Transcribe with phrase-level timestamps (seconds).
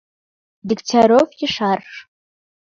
[0.67, 1.95] —Дегтярев ешарыш!.